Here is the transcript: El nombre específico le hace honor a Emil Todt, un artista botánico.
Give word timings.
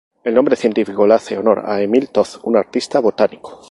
El 0.23 0.33
nombre 0.33 0.55
específico 0.55 1.05
le 1.05 1.13
hace 1.13 1.37
honor 1.37 1.61
a 1.63 1.79
Emil 1.79 2.09
Todt, 2.09 2.39
un 2.45 2.57
artista 2.57 2.99
botánico. 2.99 3.59